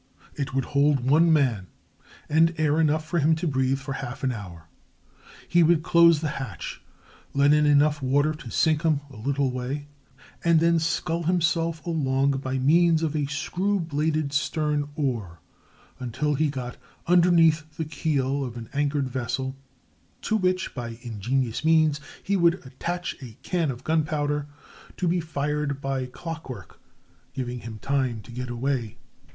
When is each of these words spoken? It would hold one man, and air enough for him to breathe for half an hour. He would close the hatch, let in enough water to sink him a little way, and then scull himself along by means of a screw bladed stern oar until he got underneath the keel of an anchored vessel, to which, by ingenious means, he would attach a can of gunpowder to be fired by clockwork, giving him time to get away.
It 0.33 0.55
would 0.55 0.65
hold 0.65 1.01
one 1.07 1.31
man, 1.31 1.67
and 2.27 2.55
air 2.57 2.81
enough 2.81 3.05
for 3.05 3.19
him 3.19 3.35
to 3.35 3.45
breathe 3.47 3.77
for 3.77 3.93
half 3.93 4.23
an 4.23 4.31
hour. 4.31 4.67
He 5.47 5.61
would 5.61 5.83
close 5.83 6.21
the 6.21 6.27
hatch, 6.41 6.81
let 7.35 7.53
in 7.53 7.67
enough 7.67 8.01
water 8.01 8.33
to 8.33 8.49
sink 8.49 8.81
him 8.81 9.01
a 9.11 9.15
little 9.15 9.51
way, 9.51 9.89
and 10.43 10.59
then 10.59 10.79
scull 10.79 11.21
himself 11.25 11.85
along 11.85 12.31
by 12.39 12.57
means 12.57 13.03
of 13.03 13.15
a 13.15 13.27
screw 13.27 13.79
bladed 13.79 14.33
stern 14.33 14.89
oar 14.95 15.39
until 15.99 16.33
he 16.33 16.49
got 16.49 16.77
underneath 17.05 17.77
the 17.77 17.85
keel 17.85 18.43
of 18.43 18.57
an 18.57 18.69
anchored 18.73 19.07
vessel, 19.07 19.55
to 20.23 20.35
which, 20.35 20.73
by 20.73 20.97
ingenious 21.03 21.63
means, 21.63 21.99
he 22.23 22.35
would 22.35 22.55
attach 22.65 23.15
a 23.21 23.37
can 23.43 23.69
of 23.69 23.83
gunpowder 23.83 24.47
to 24.97 25.07
be 25.07 25.19
fired 25.19 25.79
by 25.79 26.07
clockwork, 26.07 26.79
giving 27.35 27.59
him 27.59 27.77
time 27.77 28.19
to 28.23 28.31
get 28.31 28.49
away. 28.49 28.97